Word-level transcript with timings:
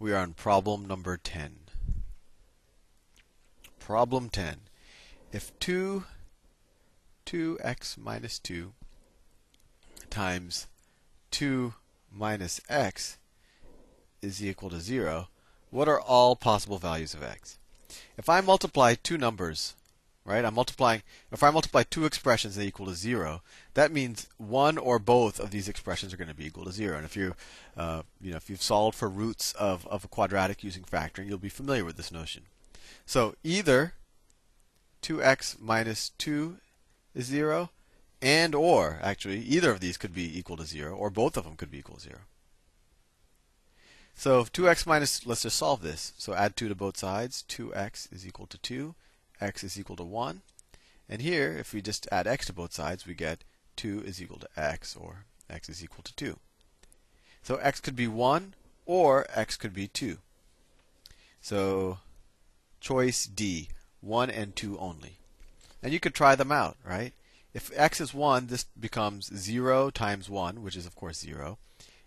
We 0.00 0.14
are 0.14 0.16
on 0.22 0.32
problem 0.32 0.88
number 0.88 1.18
10. 1.18 1.56
Problem 3.78 4.30
10. 4.30 4.56
If 5.30 5.52
2 5.58 6.04
2x 7.26 7.98
minus 7.98 8.38
2 8.38 8.72
times 10.08 10.68
2 11.32 11.74
minus 12.10 12.62
x 12.70 13.18
is 14.22 14.42
equal 14.42 14.70
to 14.70 14.80
0, 14.80 15.28
what 15.68 15.86
are 15.86 16.00
all 16.00 16.34
possible 16.34 16.78
values 16.78 17.12
of 17.12 17.22
x? 17.22 17.58
If 18.16 18.30
I 18.30 18.40
multiply 18.40 18.94
two 18.94 19.18
numbers, 19.18 19.74
right? 20.24 20.44
I'm 20.44 20.54
multiplying 20.54 21.02
if 21.32 21.42
I 21.42 21.50
multiply 21.50 21.82
two 21.82 22.04
expressions 22.04 22.56
that 22.56 22.64
equal 22.64 22.86
to 22.86 22.94
0, 22.94 23.42
that 23.74 23.92
means 23.92 24.28
one 24.36 24.78
or 24.78 24.98
both 24.98 25.40
of 25.40 25.50
these 25.50 25.68
expressions 25.68 26.12
are 26.12 26.16
going 26.16 26.28
to 26.28 26.34
be 26.34 26.46
equal 26.46 26.64
to 26.64 26.72
0. 26.72 26.96
And 26.96 27.04
if 27.04 27.16
you 27.16 27.34
uh, 27.76 28.02
you 28.20 28.30
know, 28.30 28.36
if 28.36 28.50
you've 28.50 28.62
solved 28.62 28.96
for 28.96 29.08
roots 29.08 29.52
of, 29.54 29.86
of 29.86 30.04
a 30.04 30.08
quadratic 30.08 30.62
using 30.62 30.84
factoring, 30.84 31.26
you'll 31.26 31.38
be 31.38 31.48
familiar 31.48 31.84
with 31.84 31.96
this 31.96 32.12
notion. 32.12 32.42
So 33.06 33.34
either 33.42 33.94
2x 35.02 35.60
minus 35.60 36.10
2 36.18 36.58
is 37.14 37.26
0, 37.26 37.70
and 38.22 38.54
or, 38.54 38.98
actually, 39.02 39.38
either 39.40 39.70
of 39.70 39.80
these 39.80 39.96
could 39.96 40.14
be 40.14 40.38
equal 40.38 40.56
to 40.58 40.66
0, 40.66 40.94
or 40.94 41.10
both 41.10 41.36
of 41.36 41.44
them 41.44 41.56
could 41.56 41.70
be 41.70 41.78
equal 41.78 41.96
to 41.96 42.02
0. 42.02 42.18
So 44.14 44.44
2x 44.44 44.86
minus, 44.86 45.26
let's 45.26 45.42
just 45.42 45.56
solve 45.56 45.80
this. 45.80 46.12
So 46.18 46.34
add 46.34 46.54
2 46.54 46.68
to 46.68 46.74
both 46.74 46.98
sides. 46.98 47.44
2x 47.48 48.12
is 48.12 48.26
equal 48.26 48.46
to 48.48 48.58
2, 48.58 48.94
x 49.40 49.64
is 49.64 49.78
equal 49.78 49.96
to 49.96 50.04
1. 50.04 50.42
And 51.08 51.22
here, 51.22 51.56
if 51.58 51.72
we 51.72 51.82
just 51.82 52.06
add 52.12 52.26
x 52.26 52.46
to 52.46 52.52
both 52.52 52.72
sides, 52.72 53.06
we 53.06 53.14
get 53.14 53.44
2 53.76 54.02
is 54.04 54.22
equal 54.22 54.38
to 54.38 54.48
x, 54.56 54.96
or 54.96 55.24
x 55.48 55.68
is 55.68 55.82
equal 55.82 56.02
to 56.04 56.14
2. 56.14 56.38
So 57.42 57.56
x 57.56 57.80
could 57.80 57.96
be 57.96 58.06
1, 58.06 58.54
or 58.86 59.26
x 59.34 59.56
could 59.56 59.74
be 59.74 59.88
2. 59.88 60.18
So 61.40 61.98
choice 62.80 63.26
D, 63.26 63.68
1 64.00 64.30
and 64.30 64.54
2 64.54 64.78
only. 64.78 65.18
And 65.82 65.92
you 65.92 66.00
could 66.00 66.14
try 66.14 66.34
them 66.34 66.52
out, 66.52 66.76
right? 66.84 67.12
If 67.52 67.70
x 67.74 68.00
is 68.00 68.14
1, 68.14 68.46
this 68.46 68.64
becomes 68.78 69.34
0 69.34 69.90
times 69.90 70.28
1, 70.28 70.62
which 70.62 70.76
is 70.76 70.86
of 70.86 70.94
course 70.94 71.18
0. 71.18 71.58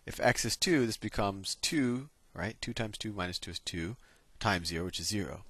If 0.06 0.20
x 0.20 0.46
is 0.46 0.56
2, 0.56 0.86
this 0.86 0.98
becomes 0.98 1.56
2, 1.56 2.10
right? 2.34 2.56
2 2.62 2.74
times 2.74 2.98
2 2.98 3.14
minus 3.14 3.40
2 3.40 3.52
is 3.52 3.60
2 3.60 3.96
times 4.40 4.68
0, 4.68 4.86
which 4.86 5.00
is 5.00 5.08
0. 5.08 5.44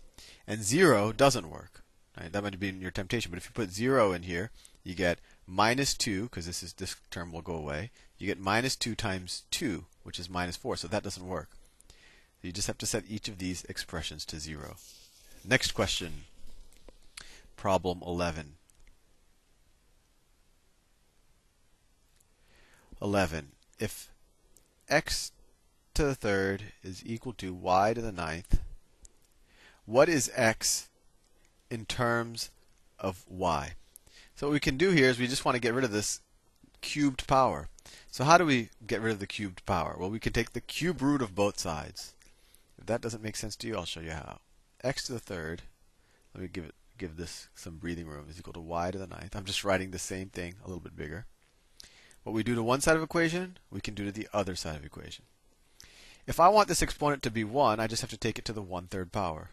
And 0.48 0.64
0 0.64 1.14
doesn't 1.14 1.50
work. 1.50 1.84
Right? 2.20 2.32
That 2.32 2.44
might 2.44 2.60
be 2.60 2.70
your 2.70 2.92
temptation, 2.92 3.32
but 3.32 3.38
if 3.38 3.46
you 3.46 3.52
put 3.54 3.72
0 3.72 4.14
in 4.14 4.24
here, 4.24 4.52
you 4.84 4.96
get 4.96 5.20
minus 5.48 5.94
2, 5.94 6.24
because 6.24 6.46
this 6.46 6.62
is 6.62 6.74
this 6.74 6.96
term 7.10 7.32
will 7.32 7.42
go 7.42 7.56
away. 7.56 7.92
You 8.18 8.28
get 8.28 8.40
minus 8.40 8.76
2 8.76 8.96
times 8.96 9.44
2, 9.52 9.86
which 10.04 10.20
is 10.20 10.30
minus 10.30 10.58
4, 10.58 10.78
so 10.78 10.88
that 10.88 11.04
doesn't 11.04 11.28
work. 11.28 11.50
You 12.42 12.52
just 12.52 12.68
have 12.68 12.78
to 12.80 12.86
set 12.86 13.06
each 13.08 13.30
of 13.30 13.38
these 13.38 13.64
expressions 13.66 14.26
to 14.26 14.40
0. 14.40 14.76
Next 15.48 15.72
question. 15.72 16.26
Problem 17.56 18.04
11. 18.06 18.56
11. 23.02 23.52
If 23.80 24.10
x 24.90 25.32
to 25.94 26.04
the 26.04 26.16
third 26.16 26.64
is 26.84 27.04
equal 27.06 27.34
to 27.34 27.54
y 27.54 27.94
to 27.94 28.02
the 28.02 28.12
ninth, 28.12 28.60
what 29.86 30.09
is 30.09 30.31
x 30.36 30.89
in 31.70 31.86
terms 31.86 32.50
of 33.00 33.26
y? 33.28 33.73
So 34.36 34.48
what 34.48 34.53
we 34.53 34.59
can 34.59 34.78
do 34.78 34.92
here 34.92 35.09
is 35.09 35.20
we 35.20 35.28
just 35.28 35.45
want 35.45 35.56
to 35.56 35.62
get 35.62 35.73
rid 35.73 35.84
of 35.84 35.92
this 35.92 36.22
cubed 36.81 37.28
power. 37.28 37.67
So 38.09 38.23
how 38.23 38.38
do 38.38 38.45
we 38.45 38.70
get 38.86 39.02
rid 39.02 39.14
of 39.14 39.20
the 39.20 39.28
cubed 39.28 39.66
power? 39.66 39.95
Well, 40.00 40.09
we 40.09 40.20
can 40.20 40.34
take 40.34 40.54
the 40.54 40.61
cube 40.61 41.02
root 41.02 41.22
of 41.22 41.36
both 41.36 41.59
sides. 41.59 42.14
If 42.78 42.86
that 42.88 43.02
doesn't 43.02 43.23
make 43.23 43.36
sense 43.36 43.56
to 43.58 43.67
you, 43.67 43.76
I'll 43.76 43.86
show 43.86 44.02
you 44.02 44.11
how. 44.11 44.39
x 44.84 45.06
to 45.06 45.14
the 45.14 45.20
third, 45.20 45.64
let 46.34 46.42
me 46.42 46.50
give 46.52 46.66
it 46.66 46.76
give 46.98 47.17
this 47.17 47.50
some 47.56 47.78
breathing 47.78 48.08
room, 48.08 48.26
is 48.30 48.39
equal 48.39 48.54
to 48.54 48.59
y 48.59 48.92
to 48.92 48.98
the 48.98 49.08
ninth. 49.08 49.36
I'm 49.36 49.45
just 49.45 49.64
writing 49.64 49.92
the 49.92 50.00
same 50.00 50.30
thing 50.30 50.55
a 50.64 50.67
little 50.67 50.82
bit 50.82 50.95
bigger. 50.95 51.26
What 52.23 52.33
we 52.33 52.44
do 52.44 52.55
to 52.55 52.64
one 52.64 52.82
side 52.82 52.95
of 52.95 53.04
equation, 53.04 53.58
we 53.71 53.82
can 53.82 53.94
do 53.94 54.05
to 54.05 54.11
the 54.11 54.27
other 54.32 54.55
side 54.55 54.77
of 54.77 54.86
equation. 54.86 55.26
If 56.26 56.39
I 56.39 56.48
want 56.48 56.70
this 56.70 56.82
exponent 56.82 57.21
to 57.23 57.32
be 57.32 57.44
1, 57.44 57.80
I 57.80 57.88
just 57.88 58.02
have 58.02 58.11
to 58.11 58.17
take 58.17 58.39
it 58.39 58.45
to 58.45 58.54
the 58.54 58.61
1 58.61 58.88
third 58.88 59.11
power. 59.11 59.50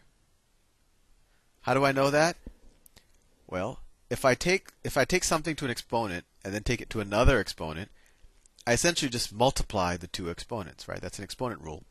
How 1.61 1.73
do 1.73 1.85
I 1.85 1.91
know 1.91 2.09
that? 2.09 2.37
Well, 3.47 3.79
if 4.09 4.25
I 4.25 4.35
take 4.35 4.69
if 4.83 4.97
I 4.97 5.05
take 5.05 5.23
something 5.23 5.55
to 5.55 5.65
an 5.65 5.71
exponent 5.71 6.25
and 6.43 6.53
then 6.53 6.63
take 6.63 6.81
it 6.81 6.89
to 6.91 6.99
another 6.99 7.39
exponent, 7.39 7.91
I 8.65 8.73
essentially 8.73 9.09
just 9.09 9.33
multiply 9.33 9.97
the 9.97 10.07
two 10.07 10.29
exponents, 10.29 10.87
right? 10.87 11.01
That's 11.01 11.17
an 11.17 11.23
exponent 11.23 11.61
rule. 11.61 11.83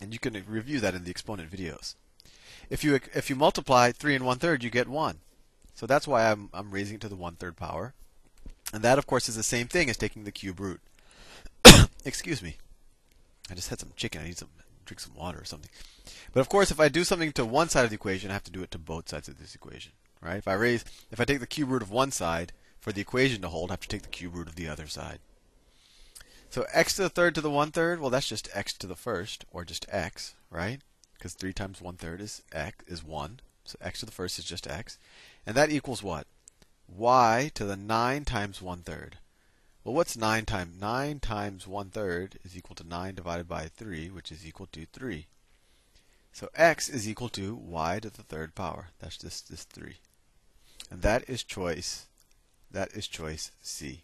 And 0.00 0.12
you 0.12 0.18
can 0.18 0.42
review 0.46 0.80
that 0.80 0.94
in 0.94 1.04
the 1.04 1.10
exponent 1.10 1.50
videos. 1.50 1.94
If 2.68 2.84
you 2.84 2.98
if 3.14 3.30
you 3.30 3.36
multiply 3.36 3.92
3 3.92 4.16
and 4.16 4.26
1 4.26 4.38
third, 4.38 4.64
you 4.64 4.70
get 4.70 4.88
1. 4.88 5.18
So 5.74 5.86
that's 5.86 6.08
why 6.08 6.30
I'm, 6.30 6.48
I'm 6.54 6.70
raising 6.70 6.96
it 6.96 7.00
to 7.02 7.08
the 7.08 7.16
1 7.16 7.36
third 7.36 7.56
power. 7.56 7.94
And 8.72 8.82
that, 8.82 8.98
of 8.98 9.06
course, 9.06 9.28
is 9.28 9.36
the 9.36 9.42
same 9.42 9.68
thing 9.68 9.88
as 9.88 9.96
taking 9.96 10.24
the 10.24 10.32
cube 10.32 10.58
root. 10.58 10.80
Excuse 12.04 12.42
me. 12.42 12.56
I 13.50 13.54
just 13.54 13.68
had 13.68 13.78
some 13.78 13.92
chicken. 13.94 14.22
I 14.22 14.24
need 14.24 14.38
some 14.38 14.48
drink 14.86 15.00
some 15.00 15.14
water 15.14 15.40
or 15.40 15.44
something. 15.44 15.70
But 16.32 16.40
of 16.40 16.48
course, 16.48 16.70
if 16.70 16.80
I 16.80 16.88
do 16.88 17.04
something 17.04 17.32
to 17.32 17.44
one 17.44 17.68
side 17.68 17.84
of 17.84 17.90
the 17.90 17.96
equation, 17.96 18.30
I 18.30 18.34
have 18.34 18.44
to 18.44 18.50
do 18.50 18.62
it 18.62 18.70
to 18.70 18.78
both 18.78 19.08
sides 19.08 19.28
of 19.28 19.38
this 19.38 19.54
equation 19.54 19.92
right? 20.26 20.36
If 20.36 20.48
I 20.48 20.54
raise, 20.54 20.84
if 21.10 21.20
I 21.20 21.24
take 21.24 21.40
the 21.40 21.46
cube 21.46 21.70
root 21.70 21.82
of 21.82 21.90
one 21.90 22.10
side 22.10 22.52
for 22.80 22.92
the 22.92 23.00
equation 23.00 23.42
to 23.42 23.48
hold, 23.48 23.70
I 23.70 23.74
have 23.74 23.80
to 23.80 23.88
take 23.88 24.02
the 24.02 24.08
cube 24.08 24.34
root 24.34 24.48
of 24.48 24.56
the 24.56 24.68
other 24.68 24.86
side. 24.86 25.20
So 26.50 26.66
x 26.72 26.94
to 26.96 27.02
the 27.02 27.08
third 27.08 27.34
to 27.34 27.40
the 27.40 27.50
one 27.50 27.70
third, 27.70 28.00
well, 28.00 28.10
that's 28.10 28.28
just 28.28 28.48
x 28.54 28.72
to 28.74 28.86
the 28.86 28.96
first, 28.96 29.44
or 29.50 29.64
just 29.64 29.86
x, 29.88 30.34
right? 30.50 30.80
Because 31.14 31.34
three 31.34 31.52
times 31.52 31.80
one 31.80 31.96
third 31.96 32.20
is 32.20 32.42
x 32.52 32.84
is 32.86 33.04
one, 33.04 33.40
so 33.64 33.76
x 33.80 34.00
to 34.00 34.06
the 34.06 34.12
first 34.12 34.38
is 34.38 34.44
just 34.44 34.66
x, 34.66 34.98
and 35.46 35.56
that 35.56 35.70
equals 35.70 36.02
what? 36.02 36.26
y 36.88 37.50
to 37.54 37.64
the 37.64 37.76
nine 37.76 38.24
times 38.24 38.62
one 38.62 38.82
third. 38.82 39.18
Well, 39.86 39.94
what's 39.94 40.16
9 40.16 40.46
times 40.46 40.80
9 40.80 41.20
times 41.20 41.68
1 41.68 41.90
third 41.90 42.40
is 42.42 42.56
equal 42.56 42.74
to 42.74 42.82
9 42.82 43.14
divided 43.14 43.46
by 43.46 43.68
3, 43.68 44.10
which 44.10 44.32
is 44.32 44.44
equal 44.44 44.66
to 44.72 44.84
3. 44.92 45.28
So 46.32 46.48
x 46.56 46.88
is 46.88 47.08
equal 47.08 47.28
to 47.28 47.54
y 47.54 48.00
to 48.00 48.10
the 48.10 48.24
third 48.24 48.56
power. 48.56 48.88
That's 48.98 49.16
just 49.16 49.48
this 49.48 49.62
3. 49.62 49.94
And 50.90 51.02
that 51.02 51.30
is 51.30 51.44
choice 51.44 52.08
that 52.68 52.94
is 52.94 53.06
choice 53.06 53.52
C. 53.62 54.02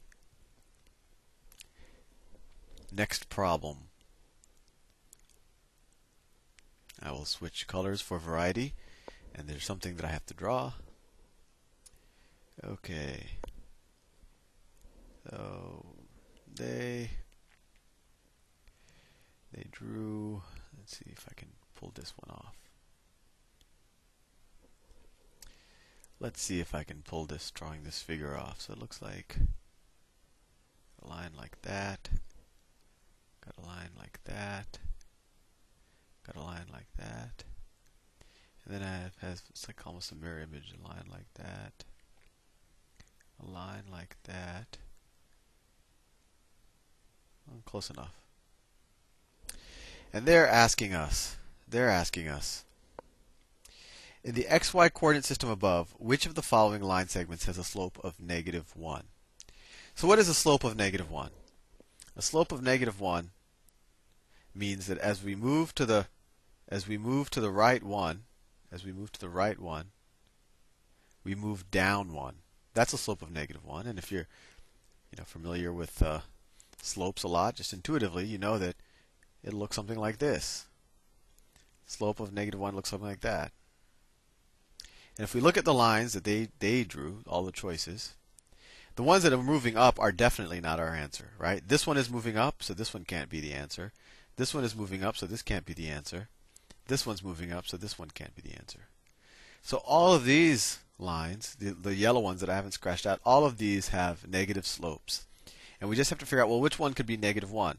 Next 2.92 3.28
problem. 3.28 3.88
I 7.02 7.10
will 7.10 7.24
switch 7.24 7.66
colors 7.66 8.00
for 8.00 8.20
variety 8.20 8.74
and 9.34 9.48
there's 9.48 9.64
something 9.64 9.96
that 9.96 10.04
I 10.04 10.12
have 10.12 10.26
to 10.26 10.34
draw. 10.34 10.74
Okay. 12.62 13.41
So 15.28 15.84
they 16.54 17.10
they 19.52 19.64
drew 19.70 20.42
let's 20.76 20.98
see 20.98 21.10
if 21.10 21.26
I 21.30 21.34
can 21.34 21.48
pull 21.74 21.92
this 21.94 22.12
one 22.16 22.36
off. 22.36 22.56
Let's 26.18 26.40
see 26.40 26.60
if 26.60 26.74
I 26.74 26.84
can 26.84 27.02
pull 27.02 27.24
this, 27.24 27.50
drawing 27.50 27.82
this 27.82 28.00
figure 28.00 28.36
off. 28.36 28.60
So 28.60 28.72
it 28.72 28.78
looks 28.78 29.02
like 29.02 29.36
a 31.04 31.08
line 31.08 31.32
like 31.36 31.60
that, 31.62 32.08
got 33.44 33.62
a 33.62 33.66
line 33.66 33.90
like 33.98 34.20
that, 34.24 34.78
got 36.24 36.36
a 36.36 36.44
line 36.44 36.66
like 36.72 36.86
that, 36.96 37.44
and 38.64 38.74
then 38.74 38.82
I 38.82 39.26
have 39.26 39.42
it's 39.50 39.66
like 39.68 39.84
almost 39.86 40.12
a 40.12 40.14
mirror 40.14 40.40
image, 40.40 40.72
a 40.72 40.88
line 40.88 41.06
like 41.10 41.32
that, 41.34 41.84
a 43.42 43.50
line 43.50 43.84
like 43.90 44.16
that. 44.24 44.78
Close 47.64 47.90
enough. 47.90 48.14
And 50.12 50.26
they're 50.26 50.48
asking 50.48 50.92
us, 50.92 51.36
they're 51.66 51.88
asking 51.88 52.28
us, 52.28 52.64
in 54.22 54.34
the 54.34 54.44
xy 54.44 54.92
coordinate 54.92 55.24
system 55.24 55.48
above, 55.48 55.94
which 55.98 56.26
of 56.26 56.34
the 56.34 56.42
following 56.42 56.82
line 56.82 57.08
segments 57.08 57.46
has 57.46 57.58
a 57.58 57.64
slope 57.64 57.98
of 58.04 58.20
negative 58.20 58.76
1? 58.76 59.04
So 59.94 60.06
what 60.06 60.18
is 60.18 60.28
a 60.28 60.34
slope 60.34 60.64
of 60.64 60.76
negative 60.76 61.10
1? 61.10 61.30
A 62.16 62.22
slope 62.22 62.52
of 62.52 62.62
negative 62.62 63.00
1 63.00 63.30
means 64.54 64.86
that 64.86 64.98
as 64.98 65.22
we 65.22 65.34
move 65.34 65.74
to 65.74 65.86
the 65.86 66.06
as 66.68 66.86
we 66.88 66.96
move 66.96 67.28
to 67.30 67.40
the 67.40 67.50
right 67.50 67.82
one, 67.82 68.22
as 68.70 68.84
we 68.84 68.92
move 68.92 69.12
to 69.12 69.20
the 69.20 69.28
right 69.28 69.58
one, 69.58 69.90
we 71.24 71.34
move 71.34 71.70
down 71.70 72.12
one. 72.12 72.36
That's 72.72 72.94
a 72.94 72.98
slope 72.98 73.20
of 73.20 73.30
negative 73.30 73.64
1. 73.64 73.86
And 73.86 73.98
if 73.98 74.10
you're 74.10 74.28
you 75.10 75.18
know 75.18 75.24
familiar 75.24 75.72
with 75.72 76.02
uh, 76.02 76.20
slopes 76.82 77.22
a 77.22 77.28
lot, 77.28 77.54
just 77.54 77.72
intuitively, 77.72 78.26
you 78.26 78.38
know 78.38 78.58
that 78.58 78.76
it 79.42 79.54
looks 79.54 79.76
something 79.76 79.98
like 79.98 80.18
this. 80.18 80.66
Slope 81.86 82.20
of 82.20 82.32
negative 82.32 82.60
1 82.60 82.74
looks 82.74 82.90
something 82.90 83.08
like 83.08 83.20
that. 83.20 83.52
And 85.16 85.24
if 85.24 85.34
we 85.34 85.40
look 85.40 85.56
at 85.56 85.64
the 85.64 85.74
lines 85.74 86.12
that 86.12 86.24
they, 86.24 86.48
they 86.58 86.84
drew, 86.84 87.22
all 87.26 87.44
the 87.44 87.52
choices, 87.52 88.14
the 88.96 89.02
ones 89.02 89.22
that 89.22 89.32
are 89.32 89.42
moving 89.42 89.76
up 89.76 89.98
are 90.00 90.12
definitely 90.12 90.60
not 90.60 90.80
our 90.80 90.94
answer, 90.94 91.30
right? 91.38 91.66
This 91.66 91.86
one 91.86 91.96
is 91.96 92.10
moving 92.10 92.36
up, 92.36 92.62
so 92.62 92.74
this 92.74 92.92
one 92.92 93.04
can't 93.04 93.30
be 93.30 93.40
the 93.40 93.52
answer. 93.52 93.92
This 94.36 94.54
one 94.54 94.64
is 94.64 94.76
moving 94.76 95.02
up, 95.02 95.16
so 95.16 95.26
this 95.26 95.42
can't 95.42 95.66
be 95.66 95.74
the 95.74 95.88
answer. 95.88 96.28
This 96.88 97.06
one's 97.06 97.22
moving 97.22 97.52
up, 97.52 97.66
so 97.66 97.76
this 97.76 97.98
one 97.98 98.10
can't 98.10 98.34
be 98.34 98.42
the 98.42 98.56
answer. 98.56 98.88
So 99.62 99.78
all 99.78 100.14
of 100.14 100.24
these 100.24 100.80
lines, 100.98 101.54
the, 101.54 101.70
the 101.70 101.94
yellow 101.94 102.20
ones 102.20 102.40
that 102.40 102.50
I 102.50 102.54
haven't 102.54 102.72
scratched 102.72 103.06
out, 103.06 103.20
all 103.24 103.44
of 103.44 103.58
these 103.58 103.88
have 103.88 104.28
negative 104.28 104.66
slopes. 104.66 105.26
And 105.82 105.90
we 105.90 105.96
just 105.96 106.10
have 106.10 106.20
to 106.20 106.26
figure 106.26 106.44
out, 106.44 106.48
well, 106.48 106.60
which 106.60 106.78
one 106.78 106.94
could 106.94 107.06
be 107.06 107.16
negative 107.16 107.50
1? 107.50 107.76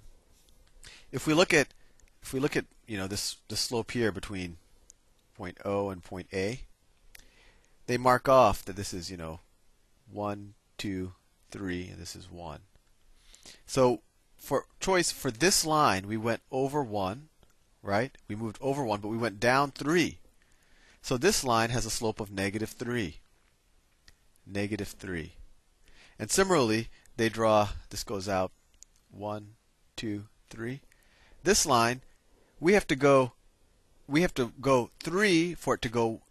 If 1.13 1.25
we 1.25 1.33
look 1.33 1.53
at 1.53 1.69
if 2.21 2.33
we 2.33 2.39
look 2.41 2.57
at, 2.57 2.65
you 2.85 2.97
know, 2.97 3.07
this 3.07 3.37
the 3.47 3.55
slope 3.55 3.91
here 3.91 4.11
between 4.11 4.57
point 5.37 5.57
O 5.63 5.89
and 5.89 6.03
point 6.03 6.27
A, 6.33 6.59
they 7.87 7.97
mark 7.97 8.27
off 8.27 8.65
that 8.65 8.75
this 8.75 8.93
is, 8.93 9.09
you 9.09 9.15
know, 9.15 9.39
1, 10.11 10.53
2, 10.77 11.13
3, 11.49 11.87
and 11.91 11.97
this 11.97 12.13
is 12.13 12.29
1. 12.29 12.59
So 13.65 14.01
for 14.35 14.65
choice 14.81 15.13
for 15.13 15.31
this 15.31 15.65
line, 15.65 16.05
we 16.05 16.17
went 16.17 16.41
over 16.51 16.83
1, 16.83 17.29
right? 17.81 18.17
We 18.27 18.35
moved 18.35 18.57
over 18.59 18.83
1, 18.83 18.99
but 18.99 19.07
we 19.07 19.17
went 19.17 19.39
down 19.39 19.71
3. 19.71 20.19
So 21.01 21.15
this 21.15 21.45
line 21.45 21.69
has 21.69 21.85
a 21.85 21.89
slope 21.89 22.19
of 22.19 22.31
negative 22.31 22.71
3. 22.71 23.19
Negative 24.45 24.89
3. 24.89 25.35
And 26.19 26.29
similarly, 26.29 26.89
they 27.17 27.29
draw, 27.29 27.69
this 27.89 28.03
goes 28.03 28.27
out 28.27 28.51
one, 29.11 29.55
two, 29.95 30.25
three. 30.49 30.81
This 31.43 31.65
line, 31.65 32.01
we 32.59 32.73
have 32.73 32.87
to 32.87 32.95
go 32.95 33.33
we 34.07 34.21
have 34.21 34.33
to 34.33 34.51
go 34.59 34.91
3 35.01 35.53
for 35.55 35.75
it 35.75 35.81
to 35.81 35.89
go 35.89 36.21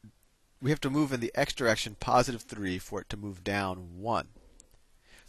we 0.60 0.70
have 0.70 0.80
to 0.80 0.90
move 0.90 1.12
in 1.12 1.20
the 1.20 1.32
x 1.34 1.52
direction 1.52 1.96
positive 1.98 2.42
3 2.42 2.78
for 2.78 3.00
it 3.00 3.08
to 3.08 3.16
move 3.16 3.42
down 3.42 3.98
1. 3.98 4.28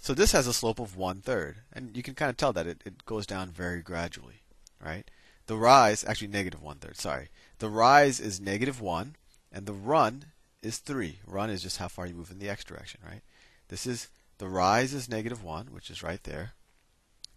So 0.03 0.13
this 0.13 0.33
has 0.33 0.47
a 0.47 0.53
slope 0.53 0.79
of 0.79 0.97
one 0.97 1.21
third. 1.21 1.59
And 1.71 1.95
you 1.95 2.03
can 2.03 2.13
kind 2.13 2.29
of 2.29 2.35
tell 2.35 2.51
that 2.53 2.67
it, 2.67 2.81
it 2.85 3.05
goes 3.05 3.25
down 3.25 3.49
very 3.49 3.81
gradually, 3.81 4.41
right? 4.83 5.09
The 5.47 5.55
rise, 5.55 6.03
actually 6.03 6.27
negative 6.27 6.61
one 6.61 6.77
third, 6.77 6.97
sorry. 6.97 7.29
The 7.59 7.69
rise 7.69 8.19
is 8.19 8.41
negative 8.41 8.81
1, 8.81 9.15
and 9.49 9.65
the 9.65 9.73
run 9.73 10.25
is 10.61 10.79
3. 10.79 11.19
Run 11.25 11.49
is 11.49 11.63
just 11.63 11.77
how 11.77 11.87
far 11.87 12.05
you 12.05 12.15
move 12.15 12.31
in 12.31 12.39
the 12.39 12.49
x 12.49 12.65
direction, 12.65 12.99
right? 13.05 13.21
This 13.69 13.87
is, 13.87 14.09
the 14.37 14.47
rise 14.47 14.93
is 14.93 15.09
negative 15.09 15.43
1, 15.43 15.67
which 15.67 15.89
is 15.89 16.03
right 16.03 16.23
there. 16.23 16.53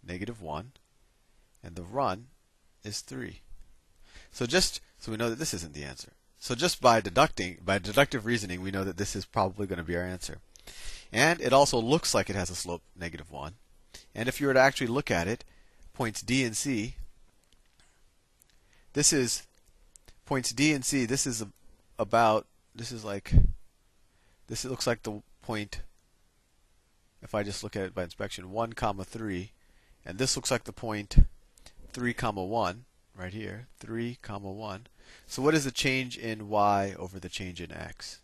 Negative 0.05 0.41
1. 0.41 0.71
And 1.63 1.75
the 1.75 1.83
run 1.83 2.27
is 2.83 3.01
3. 3.01 3.41
So 4.31 4.45
just 4.45 4.81
so 4.99 5.11
we 5.11 5.17
know 5.17 5.29
that 5.29 5.39
this 5.39 5.53
isn't 5.53 5.73
the 5.73 5.83
answer. 5.83 6.13
So 6.39 6.55
just 6.55 6.81
by 6.81 7.01
deducting, 7.01 7.57
by 7.63 7.79
deductive 7.79 8.25
reasoning, 8.25 8.61
we 8.61 8.71
know 8.71 8.83
that 8.83 8.97
this 8.97 9.15
is 9.15 9.25
probably 9.25 9.67
going 9.67 9.77
to 9.77 9.83
be 9.83 9.95
our 9.95 10.03
answer. 10.03 10.37
And 11.11 11.41
it 11.41 11.53
also 11.53 11.79
looks 11.79 12.13
like 12.13 12.29
it 12.29 12.35
has 12.35 12.49
a 12.49 12.55
slope 12.55 12.83
negative 12.95 13.31
1. 13.31 13.53
And 14.13 14.27
if 14.27 14.39
you 14.39 14.47
were 14.47 14.53
to 14.53 14.59
actually 14.59 14.87
look 14.87 15.09
at 15.09 15.27
it, 15.27 15.43
points 15.93 16.21
D 16.21 16.43
and 16.43 16.55
C, 16.55 16.95
this 18.93 19.13
is 19.13 19.43
points 20.25 20.51
D 20.51 20.73
and 20.73 20.83
C, 20.83 21.05
this 21.05 21.25
is 21.25 21.43
about, 21.97 22.45
this 22.75 22.91
is 22.91 23.03
like, 23.03 23.33
this 24.47 24.65
looks 24.65 24.87
like 24.87 25.03
the 25.03 25.21
point, 25.41 25.81
if 27.27 27.35
I 27.35 27.43
just 27.43 27.61
look 27.61 27.75
at 27.75 27.83
it 27.83 27.93
by 27.93 28.03
inspection, 28.03 28.53
1 28.53 28.71
comma 28.71 29.03
3, 29.03 29.51
and 30.05 30.17
this 30.17 30.37
looks 30.37 30.49
like 30.49 30.63
the 30.63 30.71
point 30.71 31.27
3 31.91 32.13
comma 32.13 32.41
1 32.41 32.85
right 33.13 33.33
here, 33.33 33.67
3 33.79 34.17
comma 34.21 34.49
1. 34.49 34.87
So 35.25 35.41
what 35.41 35.53
is 35.53 35.65
the 35.65 35.71
change 35.71 36.17
in 36.17 36.47
y 36.47 36.95
over 36.97 37.19
the 37.19 37.27
change 37.27 37.59
in 37.59 37.69
x? 37.69 38.21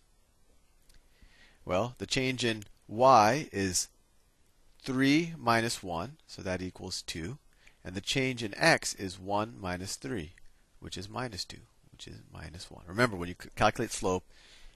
Well, 1.65 1.95
the 1.97 2.05
change 2.05 2.45
in 2.45 2.63
y 2.88 3.50
is 3.51 3.89
3 4.81 5.33
minus 5.38 5.83
1, 5.83 6.13
so 6.25 6.41
that 6.41 6.61
equals 6.61 7.01
2. 7.01 7.38
And 7.83 7.95
the 7.95 8.01
change 8.01 8.41
in 8.41 8.57
x 8.57 8.94
is 8.94 9.19
1 9.19 9.55
minus 9.59 9.97
3, 9.97 10.31
which 10.79 10.97
is 10.97 11.09
minus 11.09 11.44
2, 11.44 11.57
which 11.91 12.07
is 12.07 12.21
minus 12.31 12.71
1. 12.71 12.85
Remember, 12.88 13.17
when 13.17 13.27
you 13.27 13.35
calculate 13.57 13.91
slope, 13.91 14.23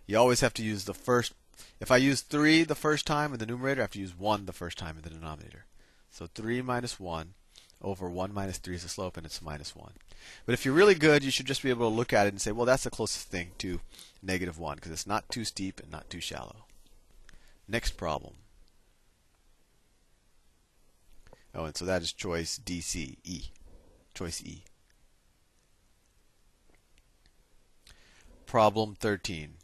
you 0.05 0.17
always 0.17 0.41
have 0.41 0.53
to 0.55 0.63
use 0.63 0.83
the 0.83 0.93
first. 0.93 1.33
If 1.79 1.91
I 1.91 1.97
use 1.97 2.21
3 2.21 2.63
the 2.63 2.75
first 2.75 3.05
time 3.05 3.33
in 3.33 3.39
the 3.39 3.45
numerator, 3.45 3.81
I 3.81 3.83
have 3.83 3.91
to 3.91 3.99
use 3.99 4.17
1 4.17 4.45
the 4.45 4.53
first 4.53 4.77
time 4.77 4.97
in 4.97 5.03
the 5.03 5.09
denominator. 5.09 5.65
So 6.09 6.27
3 6.27 6.61
minus 6.61 6.99
1 6.99 7.33
over 7.81 8.09
1 8.09 8.33
minus 8.33 8.57
3 8.57 8.75
is 8.75 8.83
the 8.83 8.89
slope, 8.89 9.17
and 9.17 9.25
it's 9.25 9.41
minus 9.41 9.75
1. 9.75 9.93
But 10.45 10.53
if 10.53 10.65
you're 10.65 10.73
really 10.73 10.95
good, 10.95 11.23
you 11.23 11.31
should 11.31 11.45
just 11.45 11.61
be 11.61 11.69
able 11.69 11.89
to 11.89 11.95
look 11.95 12.11
at 12.11 12.25
it 12.25 12.33
and 12.33 12.41
say, 12.41 12.51
well, 12.51 12.65
that's 12.65 12.83
the 12.83 12.89
closest 12.89 13.29
thing 13.29 13.51
to 13.59 13.81
negative 14.21 14.57
1, 14.57 14.75
because 14.75 14.91
it's 14.91 15.07
not 15.07 15.29
too 15.29 15.45
steep 15.45 15.79
and 15.79 15.91
not 15.91 16.09
too 16.09 16.19
shallow. 16.19 16.65
Next 17.67 17.91
problem. 17.91 18.33
Oh, 21.53 21.65
and 21.65 21.75
so 21.75 21.85
that 21.85 22.01
is 22.01 22.13
choice 22.13 22.59
DC, 22.63 23.17
E. 23.23 23.45
Choice 24.13 24.41
E. 24.43 24.63
Problem 28.45 28.95
13. 28.95 29.55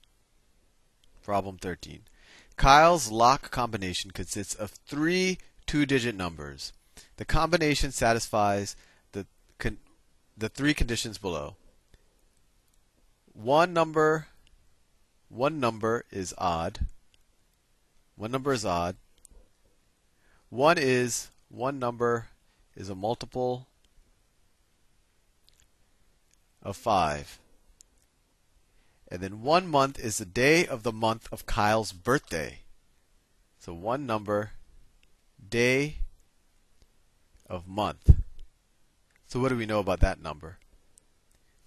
Problem 1.23 1.57
13. 1.57 2.01
Kyle's 2.57 3.11
lock 3.11 3.49
combination 3.49 4.11
consists 4.11 4.53
of 4.53 4.71
three 4.71 5.37
two-digit 5.65 6.15
numbers. 6.15 6.73
The 7.17 7.25
combination 7.25 7.91
satisfies 7.91 8.75
the 9.11 9.25
con- 9.57 9.79
the 10.37 10.49
three 10.49 10.73
conditions 10.73 11.17
below. 11.17 11.55
One 13.33 13.73
number 13.73 14.27
one 15.29 15.59
number 15.59 16.05
is 16.11 16.33
odd. 16.37 16.85
One 18.15 18.31
number 18.31 18.53
is 18.53 18.65
odd. 18.65 18.97
One 20.49 20.77
is 20.77 21.31
one 21.49 21.79
number 21.79 22.27
is 22.75 22.89
a 22.89 22.95
multiple 22.95 23.67
of 26.61 26.77
5. 26.77 27.39
And 29.13 29.21
then 29.21 29.43
one 29.43 29.67
month 29.67 29.99
is 29.99 30.17
the 30.17 30.25
day 30.25 30.65
of 30.65 30.81
the 30.81 30.91
month 30.91 31.27
of 31.31 31.45
Kyle's 31.45 31.91
birthday. 31.91 32.61
So 33.59 33.71
one 33.71 34.07
number, 34.07 34.53
day 35.47 35.97
of 37.47 37.67
month. 37.67 38.15
So 39.27 39.39
what 39.39 39.49
do 39.49 39.55
we 39.55 39.67
know 39.67 39.77
about 39.77 39.99
that 39.99 40.19
number? 40.19 40.57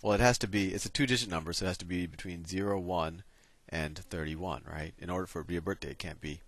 Well, 0.03 0.13
it 0.13 0.19
has 0.19 0.39
to 0.39 0.49
be, 0.49 0.75
it's 0.75 0.87
a 0.87 0.89
two 0.89 1.07
digit 1.07 1.31
number, 1.31 1.53
so 1.53 1.67
it 1.67 1.69
has 1.69 1.79
to 1.79 1.85
be 1.85 2.07
between 2.07 2.47
0, 2.47 2.81
1 2.81 3.23
and 3.69 3.97
31, 3.97 4.63
right? 4.69 4.95
In 4.99 5.09
order 5.09 5.29
for 5.29 5.39
it 5.39 5.45
to 5.45 5.49
be 5.49 5.57
a 5.57 5.63
birthday, 5.63 5.91
it 5.91 5.99
can't 6.01 6.21
be. 6.21 6.41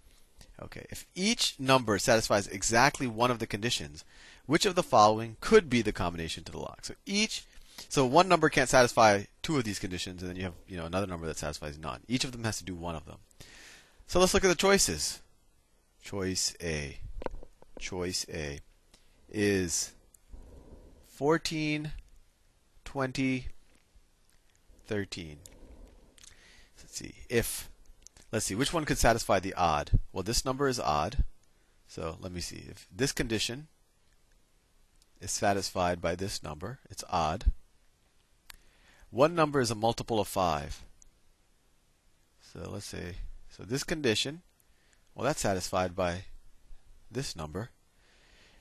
Okay, 0.61 0.85
if 0.91 1.07
each 1.15 1.55
number 1.61 2.01
satisfies 2.01 2.49
exactly 2.49 3.07
one 3.07 3.31
of 3.31 3.39
the 3.39 3.47
conditions, 3.47 4.05
which 4.47 4.67
of 4.67 4.75
the 4.75 4.83
following 4.83 5.37
could 5.41 5.71
be 5.71 5.81
the 5.81 5.93
combination 5.93 6.43
to 6.43 6.51
the 6.51 6.59
lock? 6.59 6.87
So 6.87 6.95
each, 7.07 7.45
so 7.89 8.05
one 8.05 8.29
number 8.29 8.49
can't 8.49 8.69
satisfy 8.69 9.23
two 9.49 9.57
of 9.57 9.65
these 9.65 9.79
conditions, 9.79 10.21
and 10.21 10.29
then 10.29 10.37
you 10.37 10.43
have, 10.43 10.53
you 10.67 10.77
know, 10.77 10.85
another 10.85 11.07
number 11.07 11.27
that 11.27 11.39
satisfies 11.39 11.79
none. 11.79 12.01
Each 12.07 12.23
of 12.23 12.33
them 12.33 12.45
has 12.45 12.59
to 12.59 12.65
do 12.65 12.75
one 12.75 12.95
of 12.95 13.07
them. 13.07 13.17
So 14.07 14.21
let's 14.21 14.35
look 14.35 14.45
at 14.45 14.49
the 14.49 14.55
choices. 14.55 15.21
Choice 16.03 16.55
A. 16.63 16.99
Choice 17.81 18.27
A 18.31 18.61
is 19.33 19.95
14, 21.07 21.93
20, 22.85 23.47
13. 24.87 25.37
Let's 26.77 26.95
see. 26.95 27.15
If, 27.31 27.71
let's 28.31 28.45
see, 28.45 28.55
which 28.55 28.75
one 28.75 28.85
could 28.85 28.99
satisfy 28.99 29.41
the 29.41 29.55
odd? 29.55 29.99
Well, 30.13 30.23
this 30.23 30.45
number 30.45 30.69
is 30.69 30.79
odd. 30.79 31.25
So 31.87 32.19
let 32.21 32.33
me 32.33 32.43
see. 32.43 32.65
If 32.69 32.87
this 32.95 33.13
condition 33.13 33.69
is 35.23 35.31
satisfied 35.31 36.03
by 36.03 36.17
this 36.17 36.43
number, 36.43 36.81
it's 36.91 37.05
odd. 37.09 37.51
One 39.11 39.35
number 39.35 39.61
is 39.61 39.71
a 39.71 39.75
multiple 39.75 40.21
of 40.21 40.29
5. 40.29 40.83
So 42.53 42.71
let's 42.71 42.87
see. 42.87 43.17
so 43.49 43.63
this 43.63 43.85
condition, 43.85 44.43
well, 45.15 45.25
that's 45.25 45.41
satisfied 45.41 45.95
by 45.97 46.25
this 47.11 47.35
number. 47.35 47.71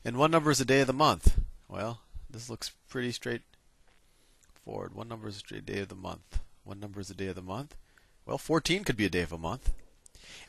And 0.05 0.17
one 0.17 0.31
number 0.31 0.51
is 0.51 0.61
a 0.61 0.65
day 0.65 0.81
of 0.81 0.87
the 0.87 0.93
month? 0.93 1.39
Well, 1.67 2.01
this 2.29 2.49
looks 2.49 2.71
pretty 2.89 3.11
straightforward. 3.11 4.93
One 4.93 5.07
number 5.07 5.27
is 5.27 5.41
the 5.41 5.61
day 5.61 5.79
of 5.79 5.89
the 5.89 5.95
month? 5.95 6.39
One 6.63 6.79
number 6.79 6.99
is 6.99 7.09
a 7.09 7.15
day 7.15 7.27
of 7.27 7.35
the 7.35 7.41
month? 7.41 7.75
Well, 8.25 8.37
14 8.37 8.83
could 8.83 8.97
be 8.97 9.05
a 9.05 9.09
day 9.09 9.21
of 9.21 9.31
a 9.31 9.37
month. 9.37 9.73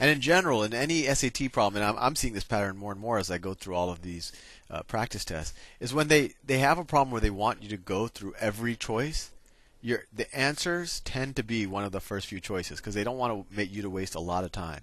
And 0.01 0.11
in 0.11 0.21
general, 0.21 0.63
in 0.63 0.75
any 0.75 1.03
SAT 1.03 1.53
problem, 1.53 1.83
and 1.83 1.91
I'm, 1.91 2.05
I'm 2.05 2.17
seeing 2.17 2.35
this 2.35 2.45
pattern 2.45 2.77
more 2.77 2.93
and 2.93 3.01
more 3.01 3.19
as 3.19 3.31
I 3.31 3.39
go 3.39 3.55
through 3.55 3.75
all 3.75 3.91
of 3.91 4.03
these 4.03 4.33
uh, 4.71 4.83
practice 4.83 5.25
tests, 5.25 5.57
is 5.81 5.95
when 5.95 6.09
they, 6.09 6.33
they 6.45 6.59
have 6.59 6.79
a 6.79 6.85
problem 6.85 7.11
where 7.11 7.21
they 7.21 7.31
want 7.31 7.63
you 7.63 7.69
to 7.71 7.77
go 7.77 8.07
through 8.09 8.35
every 8.41 8.77
choice, 8.77 9.31
your, 9.81 10.05
the 10.13 10.35
answers 10.37 11.01
tend 11.01 11.37
to 11.37 11.43
be 11.43 11.67
one 11.67 11.85
of 11.85 11.93
the 11.93 12.01
first 12.01 12.27
few 12.27 12.41
choices 12.41 12.79
because 12.79 12.95
they 12.95 13.05
don't 13.05 13.19
want 13.19 13.49
to 13.49 13.57
make 13.57 13.73
you 13.73 13.83
to 13.83 13.91
waste 13.91 14.15
a 14.15 14.21
lot 14.21 14.45
of 14.45 14.53
time. 14.53 14.81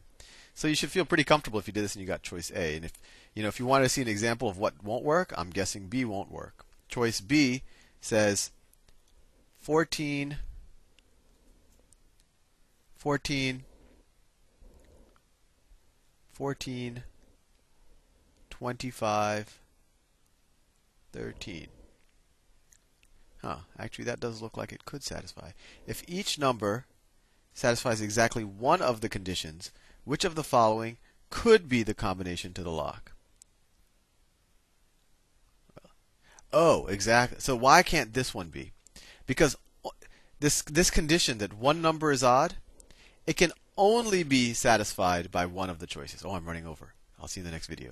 So 0.53 0.69
you 0.69 0.75
should 0.75 0.91
feel 0.91 1.03
pretty 1.03 1.25
comfortable 1.25 1.59
if 1.59 1.67
you 1.67 1.73
did 1.73 1.83
this 1.83 1.95
and 1.95 2.01
you 2.01 2.07
got 2.07 2.23
choice 2.23 2.49
A. 2.55 2.77
And 2.77 2.85
if 2.85 2.93
you 3.33 3.43
know 3.43 3.49
if 3.49 3.59
you 3.59 3.65
want 3.65 3.83
to 3.83 3.89
see 3.89 4.01
an 4.01 4.07
example 4.07 4.47
of 4.47 4.57
what 4.57 4.81
won't 4.83 5.03
work, 5.03 5.33
I'm 5.37 5.49
guessing 5.49 5.87
B 5.87 6.05
won't 6.05 6.31
work. 6.31 6.65
Choice 6.87 7.19
B 7.19 7.63
says 7.99 8.51
14 9.59 10.37
14 12.97 13.63
14 16.31 17.03
25 18.49 19.59
13. 21.11 21.67
Huh, 23.45 23.57
actually, 23.77 24.05
that 24.05 24.19
does 24.19 24.41
look 24.41 24.57
like 24.57 24.71
it 24.71 24.85
could 24.85 25.03
satisfy. 25.03 25.51
If 25.85 26.03
each 26.07 26.39
number 26.39 26.85
satisfies 27.53 28.01
exactly 28.01 28.43
one 28.43 28.81
of 28.81 29.01
the 29.01 29.09
conditions, 29.09 29.71
which 30.03 30.25
of 30.25 30.33
the 30.33 30.43
following 30.43 30.97
could 31.29 31.69
be 31.69 31.83
the 31.83 31.93
combination 31.93 32.53
to 32.53 32.63
the 32.63 32.71
lock? 32.71 33.11
Oh, 36.51 36.87
exactly. 36.87 37.37
So 37.39 37.55
why 37.55 37.83
can't 37.83 38.15
this 38.15 38.33
one 38.33 38.47
be? 38.47 38.71
Because 39.27 39.55
this 40.39 40.63
this 40.63 40.89
condition 40.89 41.37
that 41.37 41.53
one 41.53 41.83
number 41.83 42.11
is 42.11 42.23
odd, 42.23 42.55
it 43.27 43.37
can 43.37 43.51
only 43.77 44.23
be 44.23 44.53
satisfied 44.53 45.29
by 45.31 45.45
one 45.45 45.69
of 45.69 45.77
the 45.77 45.85
choices. 45.85 46.25
Oh, 46.25 46.31
I'm 46.31 46.47
running 46.47 46.65
over. 46.65 46.93
I'll 47.21 47.27
see 47.27 47.41
you 47.41 47.45
in 47.45 47.51
the 47.51 47.55
next 47.55 47.67
video. 47.67 47.91